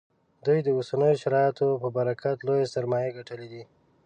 [0.45, 3.63] دوی د اوسنیو شرایطو په برکت لویې سرمایې ګټلې دي